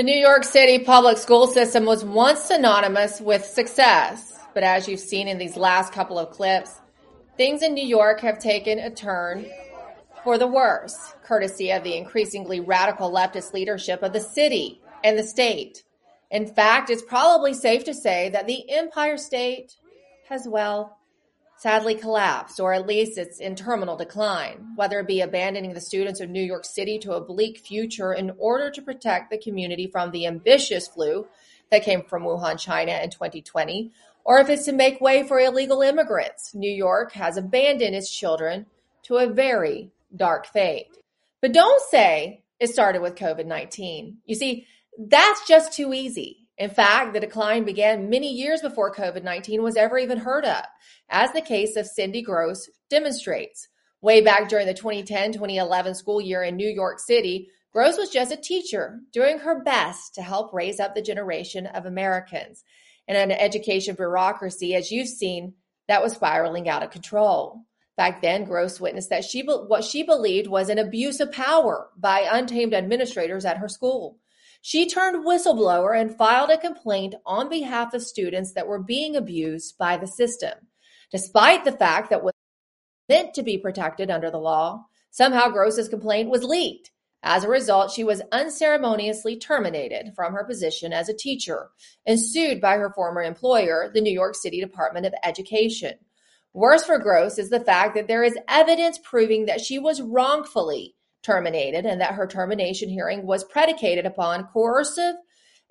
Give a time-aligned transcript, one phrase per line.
[0.00, 4.98] The New York City public school system was once synonymous with success, but as you've
[4.98, 6.80] seen in these last couple of clips,
[7.36, 9.44] things in New York have taken a turn
[10.24, 15.22] for the worse, courtesy of the increasingly radical leftist leadership of the city and the
[15.22, 15.84] state.
[16.30, 19.76] In fact, it's probably safe to say that the Empire State
[20.30, 20.96] has, well,
[21.60, 26.18] sadly collapsed, or at least it's in terminal decline, whether it be abandoning the students
[26.18, 30.10] of New York City to a bleak future in order to protect the community from
[30.10, 31.26] the ambitious flu
[31.70, 33.92] that came from Wuhan, China in 2020,
[34.24, 36.54] or if it's to make way for illegal immigrants.
[36.54, 38.64] New York has abandoned its children
[39.02, 40.88] to a very dark fate.
[41.42, 44.16] But don't say it started with COVID 19.
[44.24, 44.66] You see,
[44.98, 46.39] that's just too easy.
[46.60, 50.62] In fact, the decline began many years before COVID 19 was ever even heard of,
[51.08, 53.68] as the case of Cindy Grosz demonstrates.
[54.02, 58.30] Way back during the 2010 2011 school year in New York City, Grosz was just
[58.30, 62.62] a teacher doing her best to help raise up the generation of Americans
[63.08, 65.54] in an education bureaucracy, as you've seen,
[65.88, 67.62] that was spiraling out of control.
[67.96, 72.28] Back then, Grosz witnessed that she what she believed was an abuse of power by
[72.30, 74.18] untamed administrators at her school.
[74.62, 79.78] She turned whistleblower and filed a complaint on behalf of students that were being abused
[79.78, 80.52] by the system.
[81.10, 82.34] Despite the fact that was
[83.08, 86.90] meant to be protected under the law, somehow Grosz's complaint was leaked.
[87.22, 91.70] As a result, she was unceremoniously terminated from her position as a teacher
[92.06, 95.94] and sued by her former employer, the New York City Department of Education.
[96.52, 100.96] Worse for Grosz is the fact that there is evidence proving that she was wrongfully
[101.22, 105.16] terminated and that her termination hearing was predicated upon coercive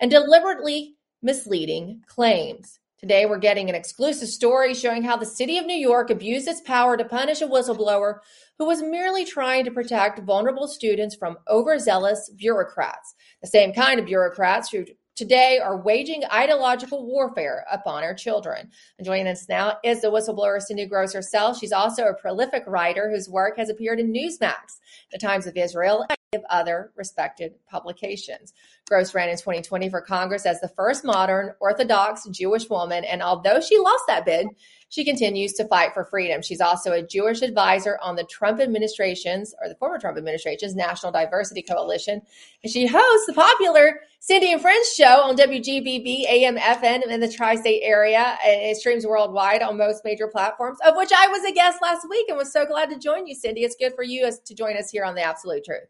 [0.00, 2.78] and deliberately misleading claims.
[2.98, 6.60] Today, we're getting an exclusive story showing how the city of New York abused its
[6.60, 8.14] power to punish a whistleblower
[8.58, 14.06] who was merely trying to protect vulnerable students from overzealous bureaucrats, the same kind of
[14.06, 14.84] bureaucrats who
[15.18, 18.70] today are waging ideological warfare upon our children.
[18.98, 21.58] And joining us now is the whistleblower Cindy Grosz herself.
[21.58, 24.78] She's also a prolific writer whose work has appeared in Newsmax,
[25.10, 28.52] The Times of Israel, and other respected publications.
[28.88, 33.60] Grosz ran in 2020 for Congress as the first modern Orthodox Jewish woman, and although
[33.60, 34.46] she lost that bid,
[34.90, 36.40] she continues to fight for freedom.
[36.40, 41.12] She's also a Jewish advisor on the Trump administration's or the former Trump administration's National
[41.12, 42.22] Diversity Coalition.
[42.62, 47.56] And she hosts the popular Cindy and Friends show on WGBB AM in the tri
[47.56, 48.38] state area.
[48.44, 52.08] And it streams worldwide on most major platforms, of which I was a guest last
[52.08, 53.64] week and was so glad to join you, Cindy.
[53.64, 55.88] It's good for you to join us here on The Absolute Truth.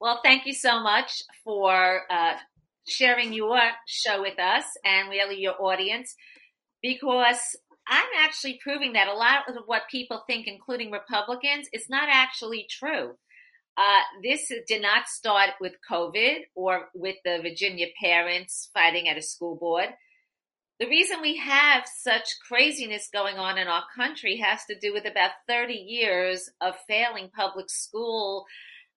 [0.00, 2.34] Well, thank you so much for uh,
[2.86, 6.16] sharing your show with us and really your audience
[6.82, 7.56] because
[7.88, 12.66] I'm actually proving that a lot of what people think, including Republicans, is not actually
[12.70, 13.16] true.
[13.76, 19.22] Uh, this did not start with COVID or with the Virginia parents fighting at a
[19.22, 19.88] school board.
[20.78, 25.06] The reason we have such craziness going on in our country has to do with
[25.06, 28.44] about 30 years of failing public school,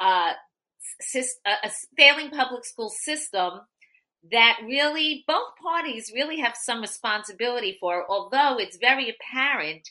[0.00, 0.32] uh,
[1.46, 3.60] a failing public school system
[4.30, 9.88] that really both parties really have some responsibility for, although it's very apparent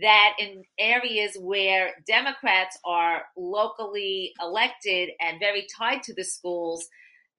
[0.00, 6.88] that in areas where Democrats are locally elected and very tied to the schools,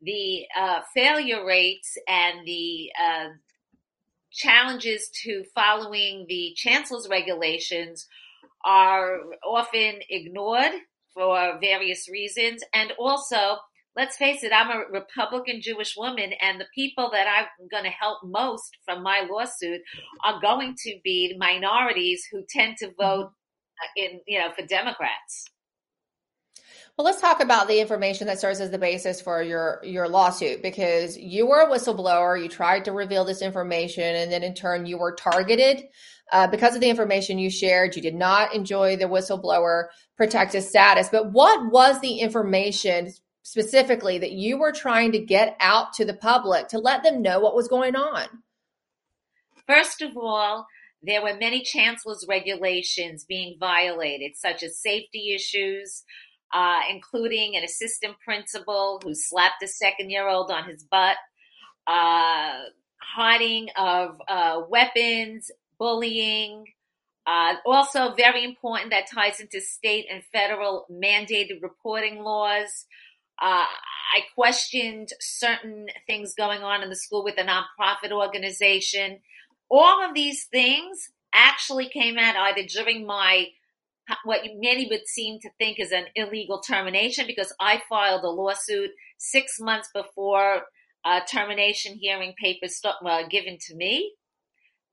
[0.02, 3.28] the uh, failure rates and the uh,
[4.32, 8.08] challenges to following the chancellor's regulations
[8.66, 10.74] are often ignored
[11.14, 12.64] for various reasons.
[12.74, 13.58] And also,
[13.98, 17.90] let's face it, I'm a Republican Jewish woman, and the people that I'm going to
[17.90, 19.82] help most from my lawsuit
[20.24, 23.32] are going to be minorities who tend to vote
[23.98, 25.46] in, you know, for Democrats.
[26.96, 30.64] Well, let's talk about the information that serves as the basis for your your lawsuit
[30.64, 32.42] because you were a whistleblower.
[32.42, 35.84] You tried to reveal this information, and then in turn, you were targeted
[36.32, 37.96] uh, because of the information you shared.
[37.96, 41.10] You did not enjoy the whistleblower protected status.
[41.10, 43.14] But what was the information
[43.48, 47.40] specifically that you were trying to get out to the public to let them know
[47.40, 48.28] what was going on?
[49.66, 50.68] First of all,
[51.02, 56.04] there were many chancellor's regulations being violated, such as safety issues,
[56.54, 61.16] uh, including an assistant principal who slapped a second year old on his butt,
[61.88, 62.64] uh,
[63.02, 65.50] hiding of uh, weapons,
[65.80, 66.66] bullying.
[67.26, 72.86] Uh, also, very important that ties into state and federal mandated reporting laws.
[73.42, 79.20] Uh, I questioned certain things going on in the school with a nonprofit organization.
[79.70, 83.48] All of these things actually came out either during my
[84.24, 88.92] what many would seem to think is an illegal termination because I filed a lawsuit
[89.18, 90.62] six months before
[91.04, 94.14] uh, termination hearing papers were given to me.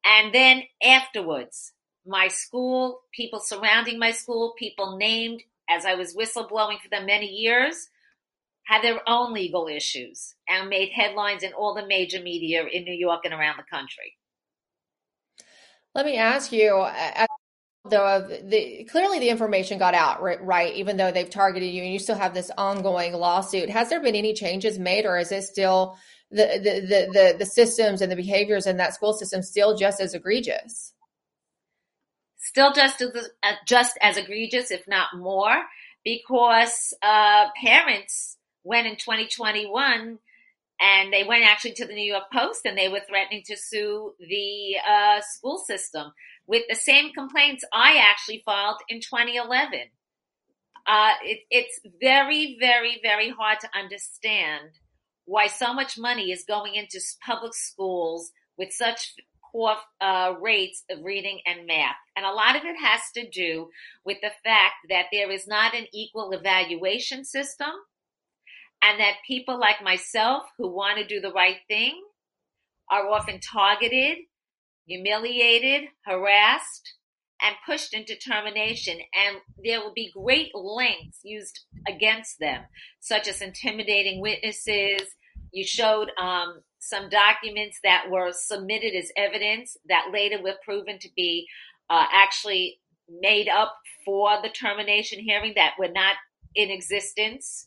[0.05, 1.73] And then afterwards,
[2.07, 7.27] my school, people surrounding my school, people named as I was whistleblowing for them many
[7.27, 7.89] years,
[8.67, 12.95] had their own legal issues and made headlines in all the major media in New
[12.95, 14.17] York and around the country.
[15.95, 16.87] Let me ask you,
[17.85, 20.75] though, the, clearly the information got out, right, right?
[20.75, 24.17] Even though they've targeted you and you still have this ongoing lawsuit, has there been
[24.17, 25.97] any changes made, or is it still
[26.31, 30.01] the the the the, the systems and the behaviors in that school system still just
[30.01, 30.93] as egregious?
[32.39, 33.11] Still just as
[33.43, 35.55] uh, just as egregious, if not more,
[36.03, 40.19] because uh, parents went in 2021
[40.81, 44.15] and they went actually to the New York Post and they were threatening to sue
[44.19, 46.13] the uh, school system
[46.47, 49.81] with the same complaints I actually filed in 2011.
[50.87, 54.71] Uh, it, it's very, very, very hard to understand
[55.25, 59.15] why so much money is going into public schools with such
[59.51, 61.95] poor uh, rates of reading and math.
[62.17, 63.69] And a lot of it has to do
[64.05, 67.71] with the fact that there is not an equal evaluation system
[68.85, 72.03] and that people like myself who want to do the right thing
[72.91, 74.19] are often targeted,
[74.87, 76.95] humiliated, harassed,
[77.43, 78.99] and pushed into termination.
[79.15, 82.65] And there will be great lengths used against them,
[83.01, 85.03] such as intimidating witnesses.
[85.51, 91.09] You showed um, some documents that were submitted as evidence that later were proven to
[91.17, 91.47] be
[91.89, 96.17] uh, actually made up for the termination hearing that were not
[96.55, 97.67] in existence.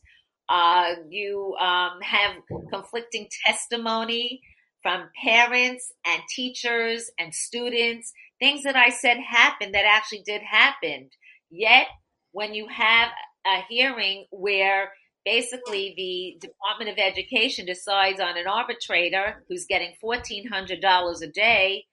[0.49, 2.35] Uh, you um, have
[2.71, 4.41] conflicting testimony
[4.81, 11.09] from parents and teachers and students, things that I said happened that actually did happen.
[11.49, 11.87] Yet,
[12.31, 13.09] when you have
[13.45, 14.91] a hearing where
[15.25, 21.85] basically the Department of Education decides on an arbitrator who's getting $1,400 a day,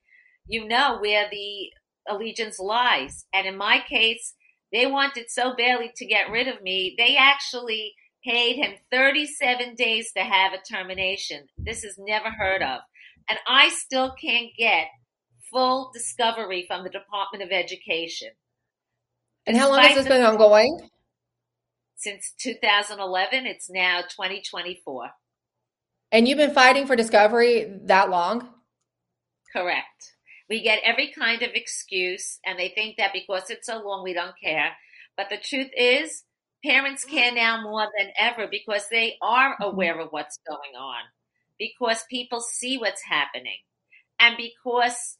[0.46, 1.70] you know where the
[2.08, 3.26] allegiance lies.
[3.32, 4.34] And in my case,
[4.72, 10.12] they wanted so badly to get rid of me, they actually paid him 37 days
[10.16, 11.46] to have a termination.
[11.58, 12.80] This is never heard of.
[13.28, 14.86] And I still can't get
[15.52, 18.30] full discovery from the Department of Education.
[19.46, 20.90] And how long has this been ongoing?
[21.96, 23.46] Since 2011.
[23.46, 25.10] It's now 2024.
[26.12, 28.48] And you've been fighting for discovery that long?
[29.52, 30.12] Correct.
[30.48, 34.12] We get every kind of excuse, and they think that because it's so long, we
[34.12, 34.72] don't care.
[35.16, 36.22] But the truth is,
[36.64, 39.64] parents care now more than ever because they are mm-hmm.
[39.64, 41.02] aware of what's going on,
[41.58, 43.58] because people see what's happening,
[44.20, 45.18] and because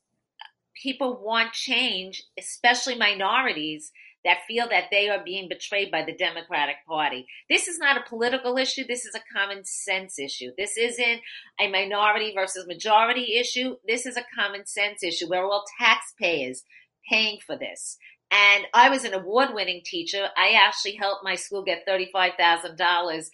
[0.83, 3.93] people want change, especially minorities
[4.25, 7.27] that feel that they are being betrayed by the Democratic Party.
[7.51, 8.85] This is not a political issue.
[8.87, 10.51] This is a common sense issue.
[10.57, 11.21] This isn't
[11.61, 13.77] a minority versus majority issue.
[13.87, 15.29] This is a common sense issue.
[15.29, 16.65] We're all taxpayers
[17.09, 17.99] paying for this.
[18.35, 20.27] And I was an award winning teacher.
[20.37, 23.27] I actually helped my school get $35,000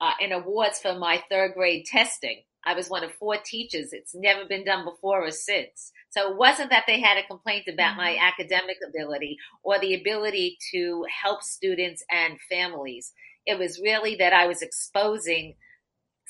[0.00, 2.42] uh, in awards for my third grade testing.
[2.64, 3.92] I was one of four teachers.
[3.92, 5.92] It's never been done before or since.
[6.10, 7.98] So it wasn't that they had a complaint about mm-hmm.
[7.98, 13.12] my academic ability or the ability to help students and families.
[13.44, 15.56] It was really that I was exposing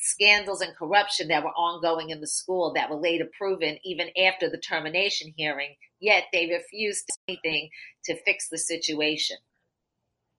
[0.01, 4.49] scandals and corruption that were ongoing in the school that were later proven even after
[4.49, 7.71] the termination hearing, yet they refused to anything
[8.05, 9.37] to fix the situation.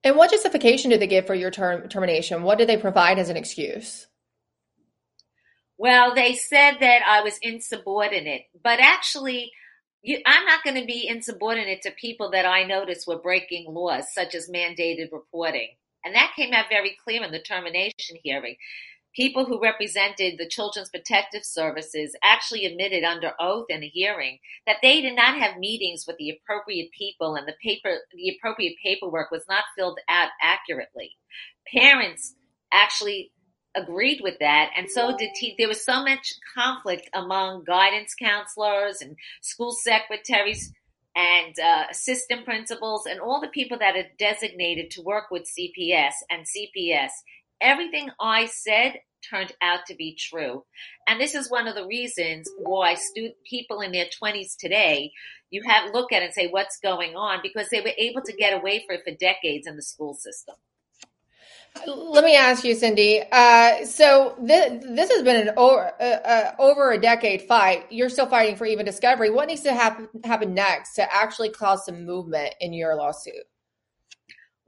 [0.03, 2.43] And what justification did they give for your term- termination?
[2.43, 4.07] What did they provide as an excuse?
[5.77, 9.51] Well, they said that I was insubordinate, but actually,
[10.01, 14.13] you, I'm not going to be insubordinate to people that I noticed were breaking laws,
[14.13, 15.69] such as mandated reporting.
[16.03, 18.55] And that came out very clear in the termination hearing
[19.19, 24.77] people who represented the Children's Protective Services actually admitted under oath in a hearing that
[24.81, 29.29] they did not have meetings with the appropriate people and the paper the appropriate paperwork
[29.29, 31.17] was not filled out accurately.
[31.75, 32.33] Parents
[32.71, 33.33] actually
[33.75, 39.01] agreed with that and so did te- there was so much conflict among guidance counselors
[39.01, 40.71] and school secretaries
[41.15, 46.13] and uh, assistant principals and all the people that are designated to work with CPS
[46.29, 47.09] and CPS
[47.61, 50.63] everything I said turned out to be true.
[51.07, 52.97] And this is one of the reasons why
[53.49, 55.11] people in their 20s today,
[55.49, 57.39] you have look at and say, what's going on?
[57.41, 60.55] Because they were able to get away for it for decades in the school system.
[61.85, 63.21] Let me ask you, Cindy.
[63.31, 67.85] Uh, so this, this has been an over, uh, uh, over a decade fight.
[67.89, 69.29] You're still fighting for even discovery.
[69.29, 73.45] What needs to happen happen next to actually cause some movement in your lawsuit?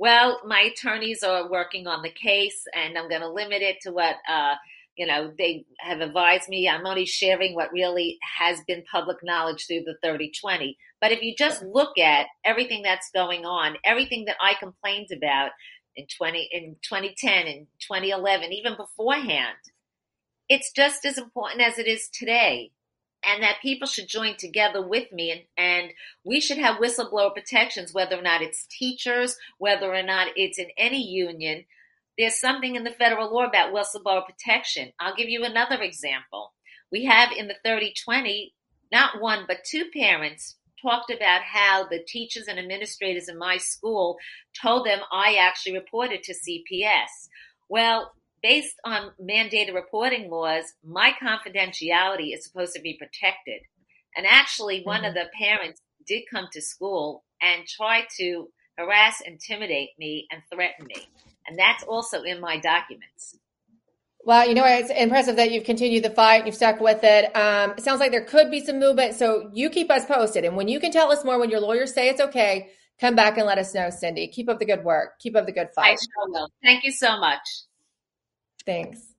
[0.02, 3.92] Well, my attorneys are working on the case, and I'm going to limit it to
[3.92, 4.56] what uh,
[4.96, 6.68] you know they have advised me.
[6.68, 10.76] I'm only sharing what really has been public knowledge through the 3020.
[11.00, 15.52] But if you just look at everything that's going on, everything that I complained about
[15.96, 19.58] in 20 in 2010 and 2011, even beforehand,
[20.50, 22.72] it's just as important as it is today
[23.24, 25.92] and that people should join together with me and, and
[26.24, 30.68] we should have whistleblower protections whether or not it's teachers whether or not it's in
[30.78, 31.66] any union.
[32.18, 34.92] There's something in the federal law about whistleblower protection.
[35.00, 36.54] I'll give you another example.
[36.92, 38.54] We have in the 3020
[38.92, 44.18] not one but two parents talked about how the teachers and administrators in my school
[44.60, 47.30] told them i actually reported to cps
[47.70, 48.12] well
[48.42, 53.62] based on mandated reporting laws, my confidentiality is supposed to be protected.
[54.16, 55.08] And actually, one mm-hmm.
[55.08, 60.88] of the parents did come to school and try to harass, intimidate me, and threaten
[60.88, 61.08] me.
[61.48, 63.38] And that's also in my documents.
[64.24, 66.38] Well, you know, it's impressive that you've continued the fight.
[66.38, 67.36] and You've stuck with it.
[67.36, 69.16] Um, it sounds like there could be some movement.
[69.16, 70.46] So you keep us posted.
[70.46, 72.70] And when you can tell us more, when your lawyers say it's okay,
[73.00, 74.28] come back and let us know, Cindy.
[74.28, 75.20] Keep up the good work.
[75.20, 75.94] Keep up the good fight.
[75.94, 76.50] I sure will.
[76.62, 77.42] Thank you so much.
[78.66, 79.16] Thanks.